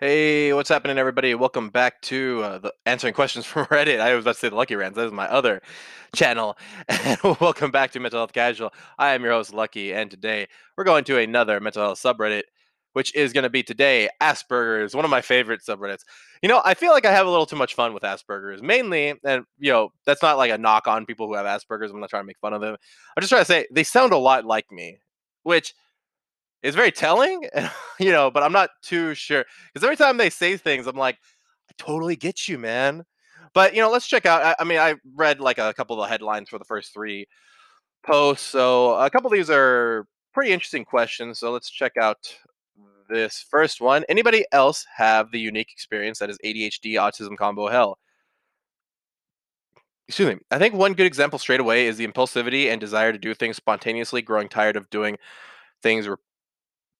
[0.00, 1.34] Hey, what's happening, everybody?
[1.34, 3.98] Welcome back to uh, the answering questions from Reddit.
[3.98, 4.94] I was about to say the Lucky Rants.
[4.94, 5.60] That is my other
[6.14, 6.56] channel.
[6.88, 8.72] And welcome back to Mental Health Casual.
[8.96, 12.44] I am your host, Lucky, and today we're going to another mental health subreddit,
[12.92, 16.04] which is going to be today Asperger's, one of my favorite subreddits.
[16.44, 19.14] You know, I feel like I have a little too much fun with Asperger's, mainly,
[19.24, 21.90] and you know, that's not like a knock on people who have Asperger's.
[21.90, 22.76] I'm not trying to make fun of them.
[23.16, 24.98] I'm just trying to say they sound a lot like me,
[25.42, 25.74] which
[26.62, 27.48] it's very telling,
[28.00, 31.16] you know, but I'm not too sure because every time they say things, I'm like,
[31.70, 33.04] I totally get you, man.
[33.54, 34.42] But you know, let's check out.
[34.42, 37.26] I, I mean, I read like a couple of the headlines for the first three
[38.06, 41.38] posts, so a couple of these are pretty interesting questions.
[41.38, 42.36] So let's check out
[43.08, 44.04] this first one.
[44.08, 47.98] Anybody else have the unique experience that is ADHD autism combo hell?
[50.06, 50.40] Excuse me.
[50.50, 53.56] I think one good example straight away is the impulsivity and desire to do things
[53.56, 55.18] spontaneously, growing tired of doing
[55.82, 56.08] things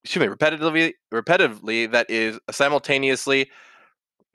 [0.04, 3.50] excuse me, repetitively, repetitively that is simultaneously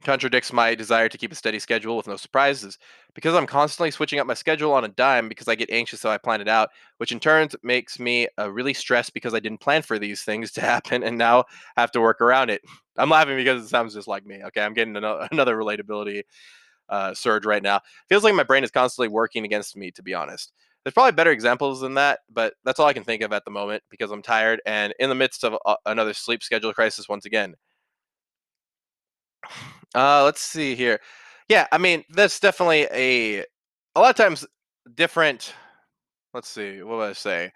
[0.03, 2.77] contradicts my desire to keep a steady schedule with no surprises.
[3.15, 6.09] Because I'm constantly switching up my schedule on a dime because I get anxious so
[6.09, 9.61] I plan it out, which in turn makes me uh, really stressed because I didn't
[9.61, 11.45] plan for these things to happen and now
[11.77, 12.61] have to work around it.
[12.97, 14.43] I'm laughing because it sounds just like me.
[14.45, 16.23] Okay, I'm getting another, another relatability
[16.89, 17.81] uh, surge right now.
[18.09, 20.51] Feels like my brain is constantly working against me, to be honest.
[20.83, 23.51] There's probably better examples than that, but that's all I can think of at the
[23.51, 27.25] moment because I'm tired and in the midst of a, another sleep schedule crisis once
[27.25, 27.55] again.
[29.95, 30.99] Uh, let's see here.
[31.49, 33.41] Yeah, I mean, that's definitely a
[33.95, 34.43] a lot of times
[34.95, 35.53] different.
[36.33, 37.51] Let's see, what would I say?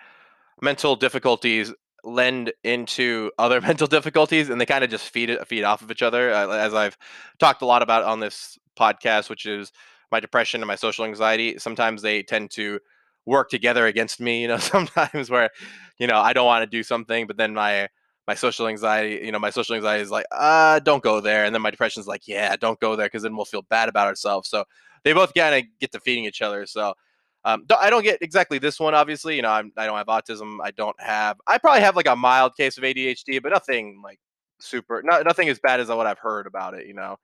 [0.62, 5.64] Mental difficulties lend into other mental difficulties, and they kind of just feed it feed
[5.64, 6.32] off of each other.
[6.32, 6.96] Uh, as I've
[7.40, 9.72] talked a lot about on this podcast, which is
[10.12, 11.58] my depression and my social anxiety.
[11.58, 12.80] Sometimes they tend to
[13.28, 14.42] work together against me.
[14.42, 15.52] You know, sometimes where,
[16.00, 17.88] you know, I don't want to do something, but then my
[18.28, 21.56] my social anxiety, you know, my social anxiety is like, uh, don't go there, and
[21.56, 24.08] then my depression is like, yeah, don't go there, because then we'll feel bad about
[24.08, 24.50] ourselves.
[24.50, 24.66] So
[25.04, 26.66] they both kind of get to feeding each other.
[26.66, 26.94] So
[27.46, 29.38] um, I don't get exactly this one, obviously.
[29.38, 30.58] You know, I'm, I don't have autism.
[30.62, 31.38] I don't have.
[31.48, 34.20] I probably have like a mild case of ADHD, but nothing like
[34.60, 35.02] super.
[35.06, 36.88] Not, nothing as bad as what I've heard about it.
[36.88, 37.16] You know.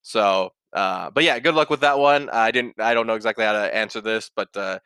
[0.00, 2.30] So, uh, but yeah, good luck with that one.
[2.30, 2.80] I didn't.
[2.80, 4.78] I don't know exactly how to answer this, but uh,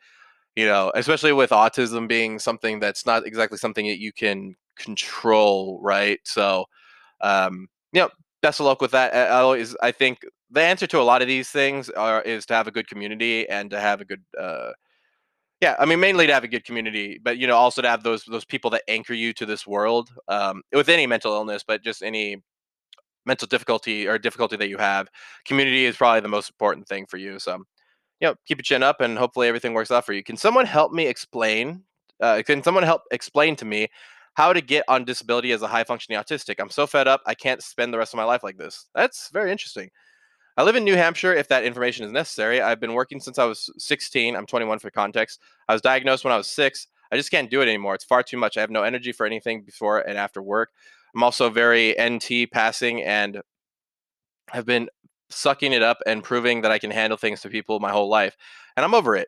[0.55, 5.79] you know, especially with autism being something that's not exactly something that you can control,
[5.81, 6.19] right?
[6.23, 6.65] So,
[7.21, 8.09] um, you know,
[8.41, 9.13] best of luck with that.
[9.15, 10.19] I always, I think
[10.51, 13.47] the answer to a lot of these things are is to have a good community
[13.49, 14.71] and to have a good, uh,
[15.61, 18.03] yeah, I mean, mainly to have a good community, but you know, also to have
[18.03, 21.83] those those people that anchor you to this world um, with any mental illness, but
[21.83, 22.43] just any
[23.25, 25.07] mental difficulty or difficulty that you have.
[25.45, 27.39] Community is probably the most important thing for you.
[27.39, 27.63] So,
[28.23, 30.23] you know, keep your chin up and hopefully everything works out for you.
[30.23, 31.83] Can someone help me explain?
[32.21, 33.89] Uh, can someone help explain to me
[34.35, 36.55] how to get on disability as a high functioning autistic?
[36.57, 37.21] I'm so fed up.
[37.27, 38.87] I can't spend the rest of my life like this.
[38.95, 39.89] That's very interesting.
[40.55, 42.61] I live in New Hampshire if that information is necessary.
[42.61, 44.37] I've been working since I was 16.
[44.37, 45.41] I'm 21 for context.
[45.67, 46.87] I was diagnosed when I was six.
[47.11, 47.93] I just can't do it anymore.
[47.93, 48.55] It's far too much.
[48.55, 50.69] I have no energy for anything before and after work.
[51.13, 53.41] I'm also very NT passing and
[54.49, 54.87] have been
[55.33, 58.37] sucking it up and proving that I can handle things to people my whole life.
[58.75, 59.27] And I'm over it.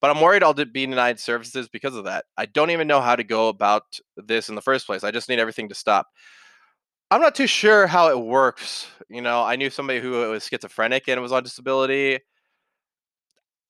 [0.00, 2.26] But I'm worried I'll be denied services because of that.
[2.36, 3.82] I don't even know how to go about
[4.16, 5.02] this in the first place.
[5.02, 6.06] I just need everything to stop.
[7.10, 8.86] I'm not too sure how it works.
[9.08, 12.20] You know, I knew somebody who was schizophrenic and was on disability.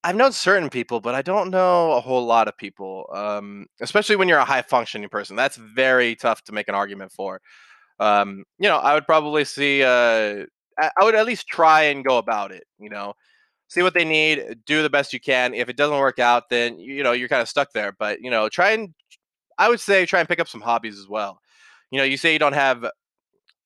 [0.05, 3.09] I've known certain people, but I don't know a whole lot of people.
[3.15, 7.13] Um, especially when you're a high functioning person, that's very tough to make an argument
[7.13, 7.41] for.
[8.01, 10.47] Um, you know, I would probably see uh,
[10.79, 12.65] I would at least try and go about it.
[12.79, 13.15] You know,
[13.69, 15.55] see what they need, do the best you can.
[15.55, 17.93] If it doesn't work out, then you know you're kind of stuck there.
[17.99, 18.95] But you know, try and
[19.59, 21.41] I would say try and pick up some hobbies as well.
[21.91, 22.87] You know, you say you don't have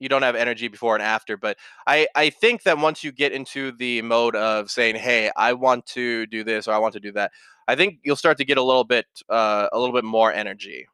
[0.00, 1.56] you don't have energy before and after, but
[1.86, 5.86] I I think that once you get into the mode of saying, "Hey, I want
[5.88, 7.32] to do this or I want to do that,"
[7.68, 10.88] I think you'll start to get a little bit uh, a little bit more energy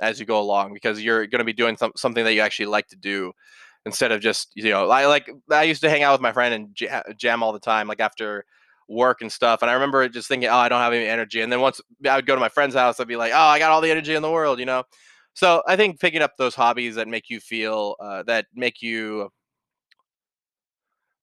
[0.00, 2.66] as you go along because you're going to be doing some, something that you actually
[2.66, 3.32] like to do
[3.86, 6.54] instead of just you know I like I used to hang out with my friend
[6.54, 8.44] and jam all the time like after
[8.88, 11.52] work and stuff and I remember just thinking oh I don't have any energy and
[11.52, 13.70] then once I would go to my friend's house I'd be like oh I got
[13.70, 14.84] all the energy in the world you know?
[15.32, 19.30] So I think picking up those hobbies that make you feel uh, that make you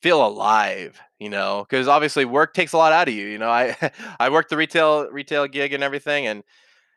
[0.01, 1.65] feel alive you know?
[1.69, 3.50] Because obviously work takes a lot out of you you know?
[3.50, 3.75] I
[4.19, 6.44] I worked the retail retail gig and everything and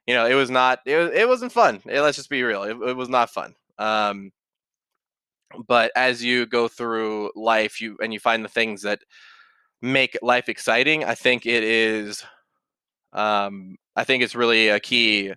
[0.07, 2.77] you know it was not it, was, it wasn't fun let's just be real it,
[2.89, 3.55] it was not fun.
[3.79, 4.31] Um
[5.67, 9.00] but as you go through life you and you find the things that
[9.82, 12.25] make life exciting i think it is
[13.12, 15.32] um i think it's really a key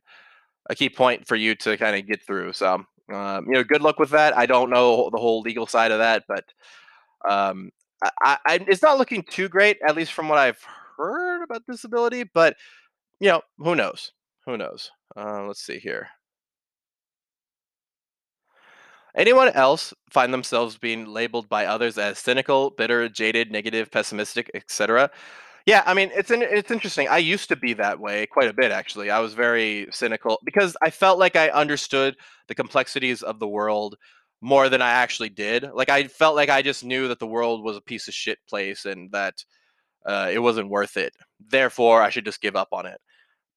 [0.70, 2.84] a key point for you to kind of get through so
[3.14, 4.36] Um, you know, good luck with that.
[4.38, 6.46] I don't know the whole legal side of that, but
[7.30, 7.70] um,
[8.22, 10.64] I, I, it's not looking too great, at least from what I've
[10.98, 12.24] heard about disability.
[12.34, 12.56] But
[13.20, 14.14] you know, who knows?
[14.46, 14.92] Who knows?
[15.16, 16.08] Uh, let's see here.
[19.16, 25.12] Anyone else find themselves being labeled by others as cynical, bitter, jaded, negative, pessimistic, etc.?
[25.66, 27.08] Yeah, I mean, it's it's interesting.
[27.08, 29.10] I used to be that way quite a bit, actually.
[29.12, 32.18] I was very cynical because I felt like I understood
[32.48, 33.96] the complexities of the world
[34.42, 35.64] more than I actually did.
[35.74, 38.40] Like I felt like I just knew that the world was a piece of shit
[38.50, 39.36] place and that
[40.06, 41.16] uh, it wasn't worth it.
[41.50, 43.00] Therefore, I should just give up on it.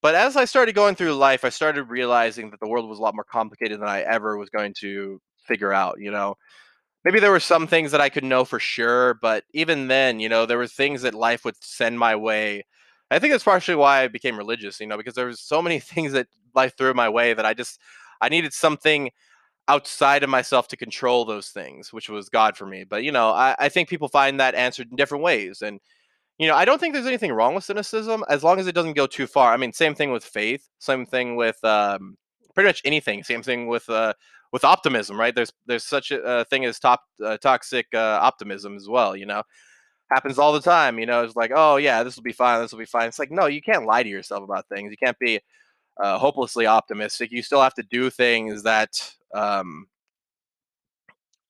[0.00, 3.02] But as I started going through life, I started realizing that the world was a
[3.02, 5.96] lot more complicated than I ever was going to figure out.
[6.00, 6.36] You know,
[7.04, 10.28] maybe there were some things that I could know for sure, but even then, you
[10.28, 12.64] know, there were things that life would send my way.
[13.10, 15.78] I think that's partially why I became religious, you know, because there was so many
[15.80, 17.80] things that life threw my way that I just
[18.20, 19.10] I needed something
[19.68, 22.84] outside of myself to control those things, which was God for me.
[22.84, 25.62] But you know, I, I think people find that answered in different ways.
[25.62, 25.80] And
[26.38, 28.92] you know, I don't think there's anything wrong with cynicism as long as it doesn't
[28.94, 29.52] go too far.
[29.52, 32.16] I mean, same thing with faith, same thing with um,
[32.56, 33.22] pretty much anything.
[33.22, 34.14] Same thing with uh,
[34.52, 35.34] with optimism, right?
[35.34, 39.16] There's there's such a, thing as top uh, toxic uh, optimism as well.
[39.16, 39.42] You know,
[40.10, 40.98] happens all the time.
[40.98, 42.60] You know, it's like, oh yeah, this will be fine.
[42.60, 43.08] This will be fine.
[43.08, 44.90] It's like, no, you can't lie to yourself about things.
[44.90, 45.40] You can't be
[45.98, 47.30] uh, hopelessly optimistic.
[47.32, 49.86] You still have to do things that um,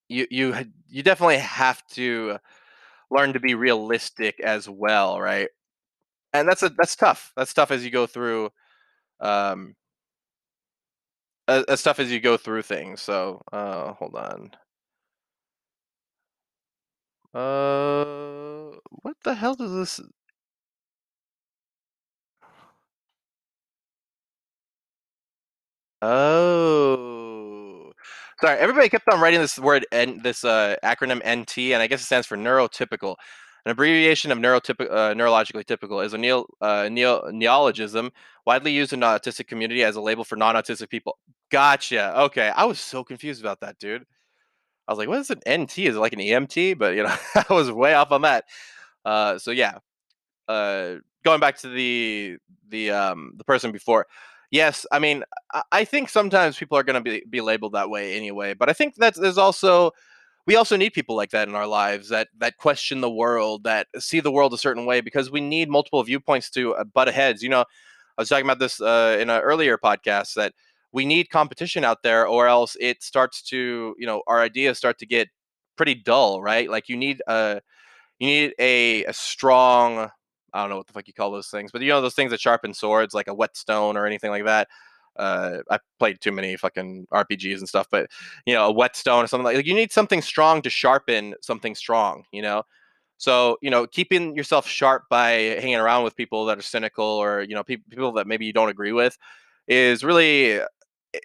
[0.09, 0.55] you you
[0.89, 2.39] you definitely have to
[3.11, 5.49] learn to be realistic as well, right?
[6.33, 7.33] And that's a that's tough.
[7.37, 8.51] That's tough as you go through
[9.21, 9.75] um
[11.49, 13.03] as, as tough as you go through things.
[13.03, 14.53] So, uh hold on.
[17.35, 20.01] Uh what the hell does this
[26.03, 27.93] Oh.
[28.41, 32.01] Sorry, everybody kept on writing this word and this uh, acronym NT, and I guess
[32.03, 33.17] it stands for neurotypical.
[33.67, 38.13] An abbreviation of neurotypical, uh, neurologically typical is a neo, uh, neo, neologism
[38.47, 41.19] widely used in the autistic community as a label for non-autistic people.
[41.51, 42.17] Gotcha.
[42.27, 44.05] Okay, I was so confused about that, dude.
[44.87, 45.79] I was like, "What is an NT?
[45.81, 48.45] Is it like an EMT?" But you know, I was way off on that.
[49.05, 49.79] Uh, so yeah,
[50.47, 52.37] uh, going back to the
[52.69, 54.07] the um, the person before,
[54.53, 57.91] yes, I mean, I, I think sometimes people are going to be be labeled that
[57.91, 58.55] way anyway.
[58.55, 59.91] But I think that there's also
[60.47, 63.89] we also need people like that in our lives that that question the world, that
[63.99, 67.43] see the world a certain way, because we need multiple viewpoints to uh, butt heads.
[67.43, 70.55] You know, I was talking about this uh, in an earlier podcast that
[70.93, 74.99] we need competition out there, or else it starts to, you know, our ideas start
[75.01, 75.29] to get
[75.77, 76.71] pretty dull, right?
[76.71, 77.61] Like you need a
[78.19, 80.11] you need a, a strong
[80.53, 82.31] I don't know what the fuck you call those things, but you know those things
[82.31, 84.69] that sharpen swords, like a whetstone or anything like that.
[85.19, 88.09] Uh, I played too many fucking RPGs and stuff, but
[88.47, 91.75] you know, a whetstone or something like, like you need something strong to sharpen something
[91.75, 92.63] strong, you know.
[93.19, 97.43] So you know, keeping yourself sharp by hanging around with people that are cynical or
[97.43, 99.19] you know pe- people that maybe you don't agree with
[99.69, 100.61] is really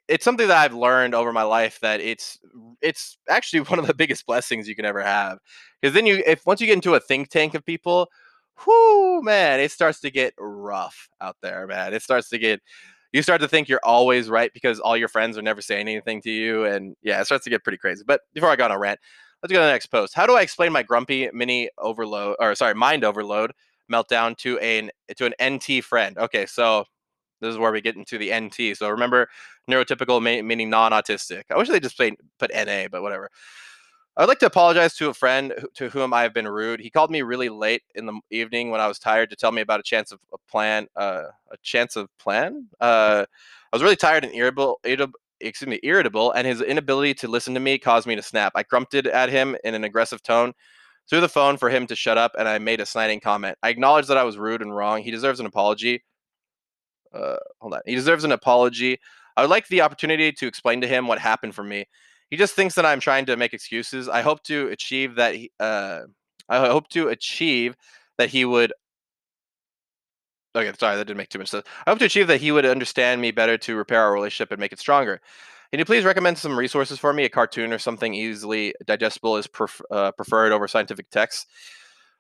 [0.08, 2.40] it's something that I've learned over my life that it's
[2.82, 5.40] it's actually one of the biggest blessings you can ever have
[5.82, 8.10] because then you if once you get into a think tank of people
[8.66, 11.94] whoo, man, it starts to get rough out there, man.
[11.94, 12.62] It starts to get,
[13.12, 16.22] you start to think you're always right because all your friends are never saying anything
[16.22, 16.66] to you.
[16.66, 18.04] And yeah, it starts to get pretty crazy.
[18.06, 19.00] But before I go on a rant,
[19.42, 20.14] let's go to the next post.
[20.14, 23.52] How do I explain my grumpy mini overload, or sorry, mind overload
[23.92, 26.18] meltdown to an to an NT friend?
[26.18, 26.86] Okay, so
[27.42, 28.78] this is where we get into the NT.
[28.78, 29.28] So remember,
[29.70, 31.44] neurotypical meaning non-autistic.
[31.50, 33.30] I wish they just put NA, but whatever.
[34.18, 36.82] I'd like to apologize to a friend to whom I have been rude.
[36.82, 39.62] He called me really late in the evening when I was tired to tell me
[39.62, 42.68] about a chance of a plan, uh, a chance of plan.
[42.82, 43.26] Uh,
[43.72, 44.82] I was really tired and irritable,
[45.40, 48.52] excuse me, irritable, and his inability to listen to me caused me to snap.
[48.54, 50.54] I grunted at him in an aggressive tone,
[51.10, 53.58] through the phone for him to shut up, and I made a sniting comment.
[53.64, 55.02] I acknowledged that I was rude and wrong.
[55.02, 56.04] He deserves an apology.
[57.14, 57.82] Uh, hold on.
[57.86, 59.00] He deserves an apology.
[59.36, 61.86] I would like the opportunity to explain to him what happened for me
[62.32, 64.08] he just thinks that I'm trying to make excuses.
[64.08, 65.36] I hope to achieve that.
[65.36, 66.02] He, uh,
[66.50, 67.76] I hope to achieve
[68.18, 68.74] that he would.
[70.56, 71.66] Okay, sorry, that didn't make too much sense.
[71.86, 74.60] I hope to achieve that he would understand me better to repair our relationship and
[74.60, 75.22] make it stronger.
[75.72, 77.26] Can you please recommend some resources for me?
[77.26, 81.46] A cartoon or something easily digestible is pref- uh, preferred over scientific texts.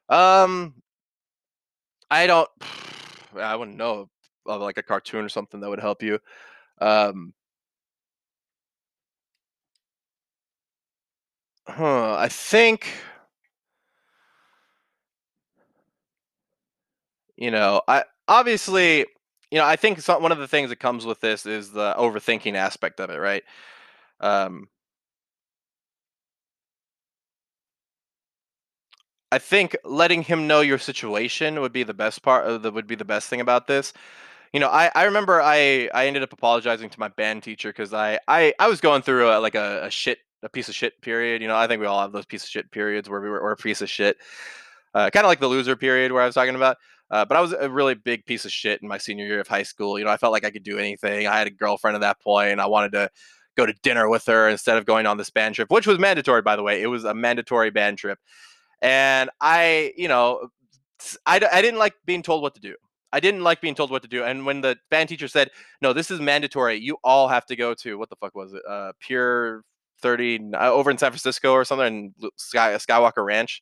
[0.09, 0.75] Um,
[2.09, 2.49] I don't.
[3.37, 4.09] I wouldn't know
[4.45, 6.19] of like a cartoon or something that would help you.
[6.81, 7.33] Um,
[11.71, 12.87] Huh, I think
[17.37, 18.99] you know, I obviously,
[19.49, 21.93] you know, I think some, one of the things that comes with this is the
[21.97, 23.43] overthinking aspect of it, right?
[24.19, 24.69] Um,
[29.31, 32.87] I think letting him know your situation would be the best part of the would
[32.87, 33.93] be the best thing about this.
[34.53, 37.93] You know, I I remember I I ended up apologizing to my band teacher because
[37.93, 40.99] I I I was going through a, like a, a shit a piece of shit
[41.01, 41.41] period.
[41.41, 43.41] You know, I think we all have those piece of shit periods where we were,
[43.41, 44.17] were a piece of shit.
[44.93, 46.77] Uh, kind of like the loser period where I was talking about.
[47.09, 49.47] Uh, but I was a really big piece of shit in my senior year of
[49.47, 49.99] high school.
[49.99, 51.27] You know, I felt like I could do anything.
[51.27, 53.09] I had a girlfriend at that point, and I wanted to
[53.57, 56.41] go to dinner with her instead of going on this band trip, which was mandatory,
[56.41, 56.81] by the way.
[56.81, 58.17] It was a mandatory band trip.
[58.81, 60.47] And I, you know,
[61.25, 62.75] I, I didn't like being told what to do.
[63.13, 64.23] I didn't like being told what to do.
[64.23, 65.49] And when the band teacher said,
[65.81, 68.61] no, this is mandatory, you all have to go to what the fuck was it?
[68.67, 69.63] Uh, Pier
[70.01, 73.61] 30 uh, over in San Francisco or something, Sky, Skywalker Ranch.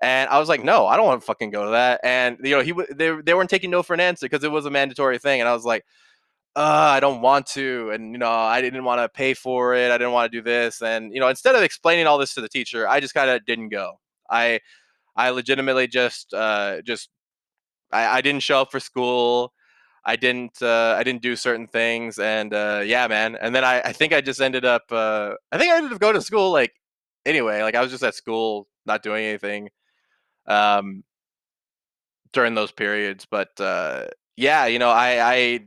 [0.00, 2.00] And I was like, no, I don't want to fucking go to that.
[2.04, 4.64] And you know, he they they weren't taking no for an answer because it was
[4.66, 5.40] a mandatory thing.
[5.40, 5.84] And I was like,
[6.56, 6.60] uh,
[6.96, 7.90] I don't want to.
[7.90, 9.90] And you know, I didn't want to pay for it.
[9.90, 10.82] I didn't want to do this.
[10.82, 13.44] And you know, instead of explaining all this to the teacher, I just kind of
[13.44, 14.00] didn't go.
[14.30, 14.60] I
[15.16, 17.10] I legitimately just uh just
[17.92, 19.52] I, I didn't show up for school.
[20.04, 23.80] I didn't uh, I didn't do certain things and uh, yeah man and then I,
[23.80, 26.50] I think I just ended up uh, I think I ended up going to school
[26.52, 26.72] like
[27.26, 29.68] anyway like I was just at school not doing anything
[30.48, 31.04] um,
[32.32, 33.26] during those periods.
[33.30, 35.60] But uh, yeah, you know, I, I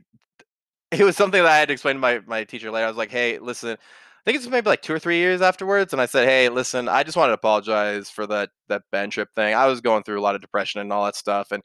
[0.90, 2.84] it was something that I had to explain to my my teacher later.
[2.84, 3.78] I was like, hey, listen.
[4.24, 6.88] I think it's maybe like two or three years afterwards, and I said, "Hey, listen,
[6.88, 9.52] I just wanted to apologize for that that band trip thing.
[9.52, 11.60] I was going through a lot of depression and all that stuff, and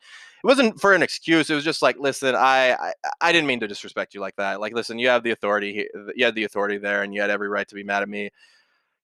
[0.48, 1.50] wasn't for an excuse.
[1.50, 4.62] It was just like, listen, I, I I didn't mean to disrespect you like that.
[4.62, 7.50] Like, listen, you have the authority, you had the authority there, and you had every
[7.50, 8.30] right to be mad at me.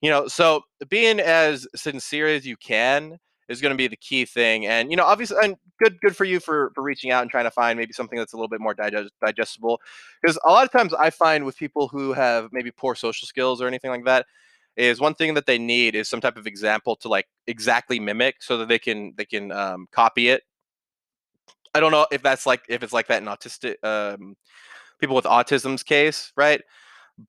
[0.02, 3.20] You know, so being as sincere as you can
[3.50, 4.66] is going to be the key thing.
[4.68, 7.46] And you know, obviously, and good good for you for for reaching out and trying
[7.46, 9.82] to find maybe something that's a little bit more digest, digestible.
[10.22, 13.62] Because a lot of times I find with people who have maybe poor social skills
[13.62, 14.26] or anything like that,
[14.78, 18.38] is one thing that they need is some type of example to like exactly mimic
[18.42, 20.44] so that they can they can um, copy it.
[21.74, 24.36] I don't know if that's like if it's like that in autistic um,
[25.00, 26.62] people with autism's case, right?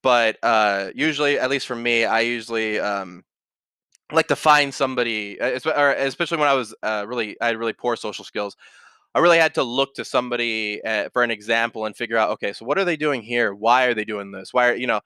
[0.02, 3.24] But uh, usually, at least for me, I usually um,
[4.12, 7.96] like to find somebody, uh, especially when I was uh, really, I had really poor
[7.96, 8.56] social skills.
[9.14, 12.52] I really had to look to somebody uh, for an example and figure out, okay,
[12.52, 13.54] so what are they doing here?
[13.54, 14.52] Why are they doing this?
[14.52, 15.00] Why are you know?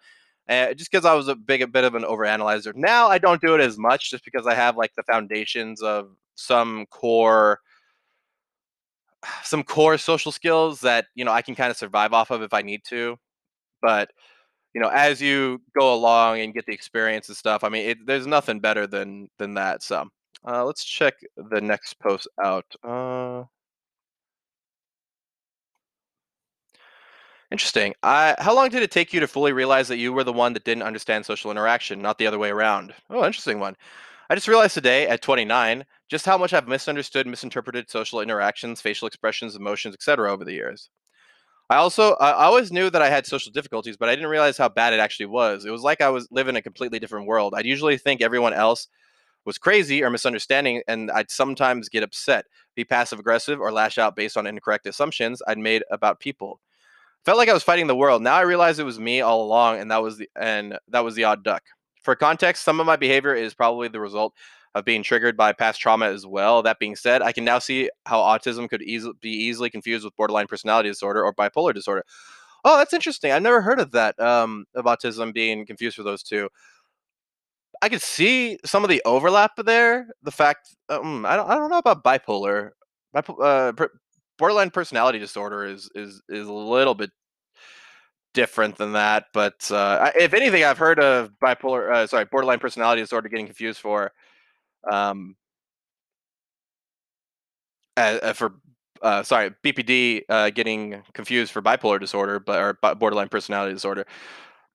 [0.49, 2.75] Uh, just because I was a big a bit of an overanalyzer.
[2.75, 6.11] Now I don't do it as much, just because I have like the foundations of
[6.37, 7.61] some core,
[9.45, 12.55] some core social skills that you know I can kind of survive off of if
[12.55, 13.17] I need to.
[13.83, 14.11] But
[14.75, 17.99] you know, as you go along and get the experience and stuff, I mean, it,
[18.07, 19.83] there's nothing better than than that.
[19.83, 20.09] So,
[20.47, 22.67] uh, let's check the next post out.
[22.85, 23.45] Uh,
[27.51, 27.95] interesting.
[28.03, 30.53] I, how long did it take you to fully realize that you were the one
[30.55, 32.95] that didn't understand social interaction, not the other way around?
[33.11, 33.77] Oh, interesting one.
[34.31, 39.09] I just realized today at 29 just how much I've misunderstood, misinterpreted social interactions, facial
[39.09, 40.31] expressions, emotions, etc.
[40.31, 40.91] over the years.
[41.71, 44.69] I also I always knew that I had social difficulties, but I didn't realize how
[44.69, 45.65] bad it actually was.
[45.65, 47.55] It was like I was living in a completely different world.
[47.55, 48.89] I'd usually think everyone else
[49.47, 54.17] was crazy or misunderstanding, and I'd sometimes get upset, be passive aggressive, or lash out
[54.17, 56.61] based on incorrect assumptions I'd made about people.
[57.25, 58.23] Felt like I was fighting the world.
[58.23, 61.15] Now I realize it was me all along, and that was the and that was
[61.15, 61.63] the odd duck.
[62.09, 64.33] For context, some of my behavior is probably the result
[64.75, 66.63] of being triggered by past trauma as well.
[66.63, 68.81] That being said, I can now see how autism could
[69.21, 72.05] be easily confused with borderline personality disorder or bipolar disorder.
[72.65, 73.31] Oh, that's interesting.
[73.31, 76.49] I've never heard of that um, of autism being confused for those two.
[77.83, 80.07] I could see some of the overlap there.
[80.23, 82.71] The fact um, I don't I don't know about bipolar.
[83.15, 83.87] Bipolar uh,
[84.39, 87.11] borderline personality disorder is is is a little bit
[88.39, 89.25] different than that.
[89.35, 91.93] But uh, if anything, I've heard of bipolar.
[91.93, 94.13] Uh, sorry, borderline personality disorder getting confused for
[94.89, 95.35] um,
[97.97, 98.55] uh, uh, for
[99.03, 104.07] uh, sorry, BPD uh, getting confused for bipolar disorder, but or borderline personality disorder.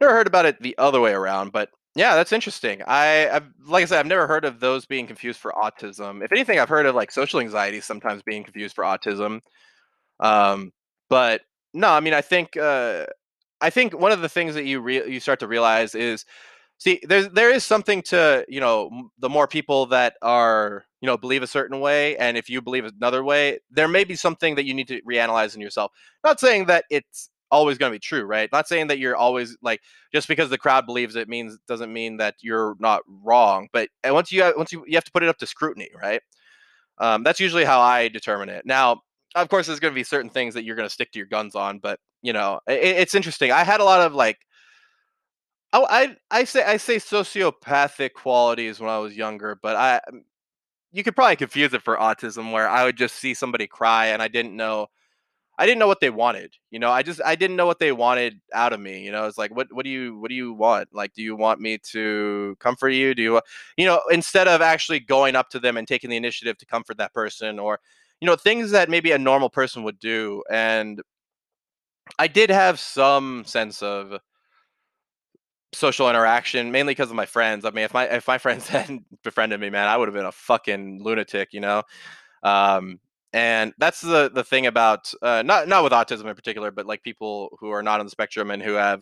[0.02, 2.82] Never heard about it the other way around, but yeah, that's interesting.
[2.86, 6.22] I, I've like I said, I've never heard of those being confused for autism.
[6.22, 9.40] If anything, I've heard of like social anxiety sometimes being confused for autism.
[10.20, 10.74] Um,
[11.10, 11.42] but
[11.74, 13.06] no, I mean, I think uh,
[13.64, 16.26] I think one of the things that you re- you start to realize is
[16.80, 21.18] see there's there is something to you know the more people that are you know
[21.18, 24.66] believe a certain way and if you believe another way there may be something that
[24.66, 25.92] you need to reanalyze in yourself.
[26.24, 28.50] Not saying that it's always going to be true right?
[28.52, 29.82] Not saying that you're always like
[30.14, 34.32] just because the crowd believes it means doesn't mean that you're not wrong but once
[34.32, 36.22] you have, once you you have to put it up to scrutiny right?
[37.00, 38.66] Um, that's usually how i determine it.
[38.66, 39.02] Now
[39.36, 41.28] of course there's going to be certain things that you're going to stick to your
[41.28, 44.40] guns on but you know it, it's interesting i had a lot of like
[45.76, 50.24] Oh, I I say I say sociopathic qualities when I was younger, but I um,
[50.92, 54.22] you could probably confuse it for autism where I would just see somebody cry and
[54.22, 54.88] I didn't know
[55.58, 56.54] I didn't know what they wanted.
[56.72, 59.04] You know, I just I didn't know what they wanted out of me.
[59.04, 60.90] You know, it's like what what do you what do you want?
[60.94, 63.16] Like, do you want me to comfort you?
[63.16, 63.42] Do you
[63.78, 66.98] you know instead of actually going up to them and taking the initiative to comfort
[66.98, 67.80] that person or
[68.24, 71.02] you know things that maybe a normal person would do and
[72.18, 74.18] I did have some sense of
[75.74, 77.66] social interaction, mainly because of my friends.
[77.66, 80.26] I mean, if my if my friends hadn't befriended me, man, I would have been
[80.26, 81.84] a fucking lunatic, you know.
[82.44, 83.02] Um,
[83.34, 87.04] and that's the the thing about uh, not not with autism in particular, but like
[87.04, 89.02] people who are not on the spectrum and who have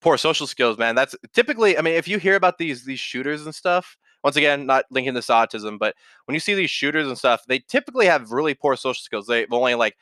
[0.00, 0.94] poor social skills, man.
[0.94, 4.64] That's typically, I mean, if you hear about these these shooters and stuff, once again,
[4.64, 8.06] not linking this to autism, but when you see these shooters and stuff, they typically
[8.06, 9.26] have really poor social skills.
[9.26, 9.96] They've only like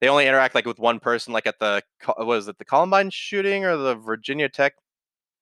[0.00, 1.82] they only interact like with one person, like at the
[2.18, 4.74] was it the Columbine shooting or the Virginia Tech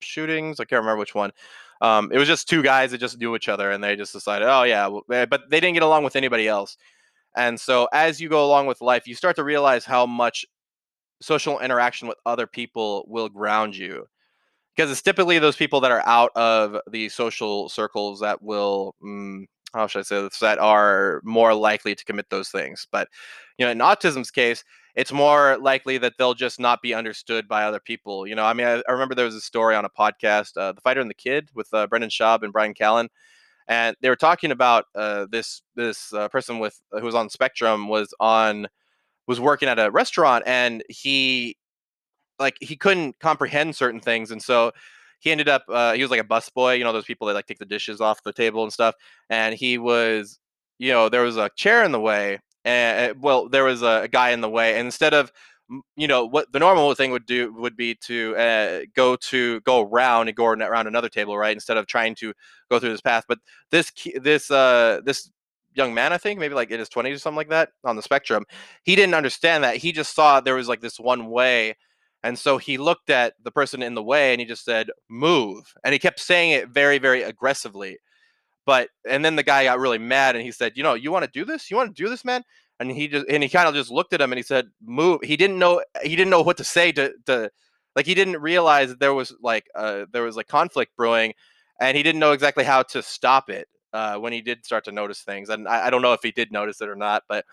[0.01, 0.61] shootings.
[0.61, 1.33] I can't remember which one.
[1.81, 4.47] Um, it was just two guys that just knew each other, and they just decided,
[4.49, 6.77] oh yeah, eh, but they didn't get along with anybody else.
[7.37, 10.45] And so, as you go along with life, you start to realize how much
[11.21, 14.07] social interaction with other people will ground you
[14.81, 19.45] because it's typically those people that are out of the social circles that will mm,
[19.75, 20.39] how should i say this?
[20.39, 23.07] That are more likely to commit those things but
[23.59, 27.65] you know in autism's case it's more likely that they'll just not be understood by
[27.65, 29.91] other people you know i mean i, I remember there was a story on a
[29.91, 33.09] podcast uh, the fighter and the kid with uh, brendan schaub and Bryan callen
[33.69, 37.87] and they were talking about uh, this this uh, person with who was on spectrum
[37.87, 38.67] was on
[39.27, 41.59] was working at a restaurant and he
[42.41, 44.73] like he couldn't comprehend certain things and so
[45.21, 47.47] he ended up uh, he was like a busboy you know those people that like
[47.47, 48.95] take the dishes off the table and stuff
[49.29, 50.39] and he was
[50.79, 54.09] you know there was a chair in the way and well there was a, a
[54.09, 55.31] guy in the way and instead of
[55.97, 59.83] you know what the normal thing would do would be to uh, go to go
[59.83, 62.33] around and go around another table right instead of trying to
[62.71, 63.39] go through this path but
[63.71, 65.31] this this uh this
[65.75, 68.03] young man, I think, maybe like in his 20s or something like that on the
[68.03, 68.45] spectrum.
[68.85, 69.77] He didn't understand that.
[69.77, 71.77] He just saw there was like this one way.
[72.23, 75.73] And so he looked at the person in the way and he just said, move.
[75.85, 77.99] And he kept saying it very, very aggressively.
[78.67, 81.25] But, and then the guy got really mad and he said, you know, you want
[81.25, 81.71] to do this?
[81.71, 82.43] You want to do this, man?
[82.79, 85.21] And he just, and he kind of just looked at him and he said, move.
[85.23, 87.51] He didn't know, he didn't know what to say to, to,
[87.97, 91.35] like, he didn't realize that there was like, uh, there was like conflict brewing
[91.81, 94.93] and he didn't know exactly how to stop it uh, when he did start to
[94.93, 95.49] notice things.
[95.49, 97.45] And I, I, don't know if he did notice it or not, but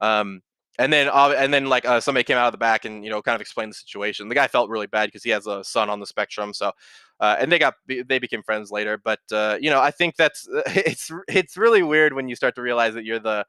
[0.00, 0.40] um,
[0.78, 3.10] and then uh, and then like uh, somebody came out of the back and you
[3.10, 4.28] know kind of explained the situation.
[4.28, 6.72] The guy felt really bad because he has a son on the spectrum, so.
[7.20, 10.48] Uh, and they got they became friends later, but uh, you know I think that's
[10.66, 13.44] it's it's really weird when you start to realize that you're the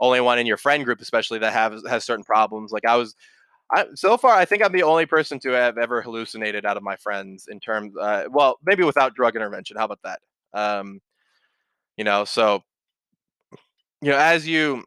[0.00, 2.72] only one in your friend group, especially that have has certain problems.
[2.72, 3.14] Like I was,
[3.70, 6.82] I, so far, I think I'm the only person to have ever hallucinated out of
[6.82, 9.76] my friends in terms, uh, well, maybe without drug intervention.
[9.76, 10.20] How about that?
[10.52, 11.00] Um,
[11.96, 12.62] you know so
[14.00, 14.84] you know as you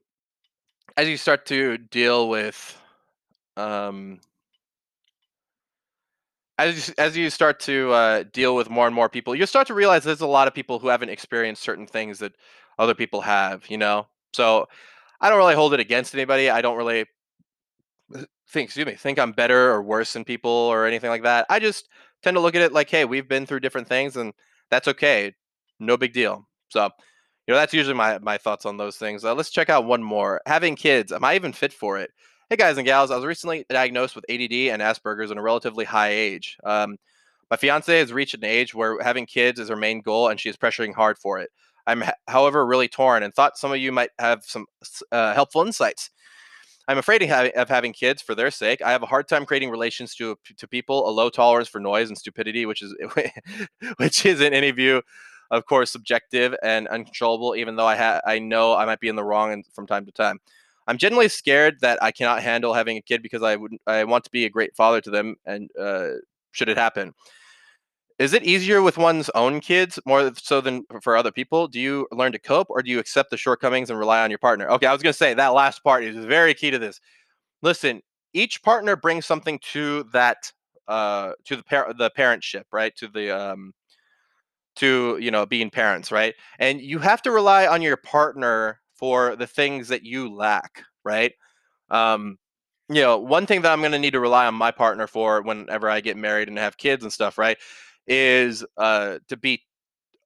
[0.98, 2.82] as you start to deal with
[3.58, 4.20] um
[6.58, 9.68] as you, as you start to uh, deal with more and more people, you start
[9.68, 12.34] to realize there's a lot of people who haven't experienced certain things that
[12.80, 13.70] other people have.
[13.70, 14.68] You know, so
[15.20, 16.50] I don't really hold it against anybody.
[16.50, 17.06] I don't really
[18.50, 21.46] think, excuse me, think I'm better or worse than people or anything like that.
[21.50, 21.90] I just
[22.24, 24.34] tend to look at it like, hey, we've been through different things, and
[24.70, 25.34] that's okay.
[25.80, 26.48] No big deal.
[26.70, 26.90] So
[27.48, 29.24] you know that's usually my my thoughts on those things.
[29.24, 30.42] Uh, let's check out one more.
[30.46, 32.12] Having kids, am I even fit for it?
[32.50, 35.86] Hey guys and gals, I was recently diagnosed with ADD and Asperger's in a relatively
[35.86, 36.58] high age.
[36.64, 36.98] Um,
[37.50, 40.50] my fiance has reached an age where having kids is her main goal, and she
[40.50, 41.52] is pressuring hard for it.
[41.88, 44.66] I'm, however, really torn, and thought some of you might have some
[45.12, 46.10] uh, helpful insights.
[46.88, 48.82] I'm afraid of having kids for their sake.
[48.82, 52.10] I have a hard time creating relations to to people, a low tolerance for noise
[52.10, 52.96] and stupidity, which is
[53.98, 55.02] which is in any view
[55.52, 59.16] of course, subjective and uncontrollable, even though I ha- I know I might be in
[59.16, 60.40] the wrong and from time to time.
[60.88, 64.24] I'm generally scared that I cannot handle having a kid because I would I want
[64.26, 66.10] to be a great father to them, and uh,
[66.52, 67.14] should it happen.
[68.18, 71.68] Is it easier with one's own kids more so than for other people?
[71.68, 74.40] Do you learn to cope or do you accept the shortcomings and rely on your
[74.40, 74.70] partner?
[74.70, 77.02] Okay, I was going to say that last part is very key to this.
[77.62, 78.02] Listen,
[78.34, 80.52] each partner brings something to that
[80.88, 82.96] uh to the par- the parentship, right?
[82.98, 83.74] To the um
[84.78, 86.36] to you know being parents right?
[86.60, 91.34] And you have to rely on your partner for the things that you lack right?
[91.90, 92.38] Um
[92.90, 95.42] you know one thing that i'm going to need to rely on my partner for
[95.42, 97.58] whenever i get married and have kids and stuff right
[98.08, 99.62] is uh to be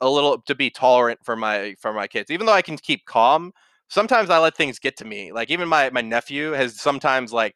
[0.02, 2.32] a little to be tolerant for my for my kids.
[2.32, 3.52] Even though i can keep calm
[3.90, 5.32] sometimes i let things get to me.
[5.32, 7.56] Like even my my nephew has sometimes like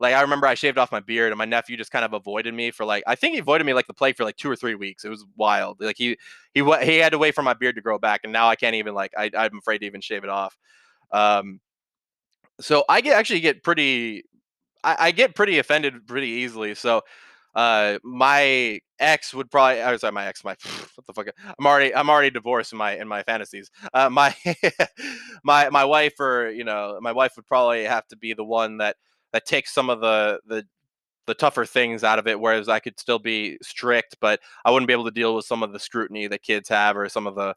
[0.00, 2.54] like I remember I shaved off my beard and my nephew just kind of avoided
[2.54, 4.56] me for like I think he avoided me like the plague for like two or
[4.56, 5.04] three weeks.
[5.04, 5.80] It was wild.
[5.80, 6.16] Like he
[6.54, 8.76] he he had to wait for my beard to grow back, and now I can't
[8.76, 10.56] even like I, I'm afraid to even shave it off.
[11.10, 11.60] Um,
[12.60, 14.24] so I get actually get pretty
[14.84, 16.74] I, I get pretty offended pretty easily.
[16.74, 17.02] So
[17.54, 20.56] uh my ex would probably I was sorry, my ex my
[20.94, 23.70] what the fuck I'm already I'm already divorced in my in my fantasies.
[23.92, 24.34] Uh my
[25.44, 28.78] my my wife or you know my wife would probably have to be the one
[28.78, 28.96] that
[29.32, 30.64] that takes some of the the
[31.26, 34.86] the tougher things out of it whereas I could still be strict but I wouldn't
[34.86, 37.34] be able to deal with some of the scrutiny that kids have or some of
[37.34, 37.54] the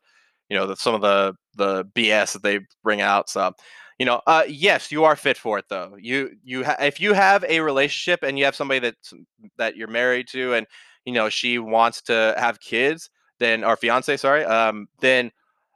[0.49, 3.53] you know the, some of the the BS that they bring out so
[3.97, 5.95] you know uh yes you are fit for it though.
[5.97, 8.95] You you ha- if you have a relationship and you have somebody that
[9.57, 10.67] that you're married to and
[11.05, 15.31] you know she wants to have kids then or fiance sorry um then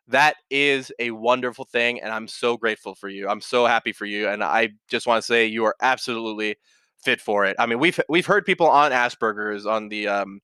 [0.07, 4.05] that is a wonderful thing and i'm so grateful for you i'm so happy for
[4.05, 6.55] you and i just want to say you are absolutely
[7.03, 10.39] fit for it i mean we've we've heard people on asperger's on the um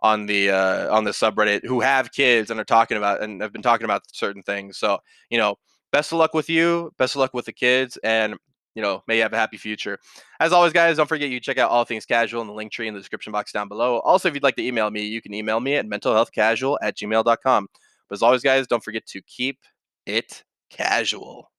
[0.00, 3.52] on the uh on the subreddit who have kids and are talking about and have
[3.52, 4.98] been talking about certain things so
[5.30, 5.56] you know
[5.90, 8.36] best of luck with you best of luck with the kids and
[8.74, 9.98] you know may you have a happy future.
[10.38, 12.86] As always guys don't forget you check out all things casual in the link tree
[12.86, 14.00] in the description box down below.
[14.00, 17.68] Also if you'd like to email me you can email me at mentalhealthcasual at gmail.com
[18.08, 19.58] but as always, guys, don't forget to keep
[20.06, 21.50] it casual.